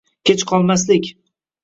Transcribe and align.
Kech 0.29 0.45
qolmaslik. 0.51 1.11